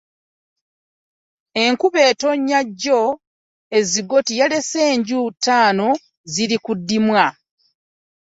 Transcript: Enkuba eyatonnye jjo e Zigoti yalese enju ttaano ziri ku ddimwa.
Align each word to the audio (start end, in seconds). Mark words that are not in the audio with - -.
Enkuba 1.63 1.97
eyatonnye 2.01 2.59
jjo 2.69 3.01
e 3.77 3.79
Zigoti 3.91 4.33
yalese 4.39 4.79
enju 4.93 5.19
ttaano 5.35 5.87
ziri 6.33 6.57
ku 6.65 6.71
ddimwa. 6.79 7.25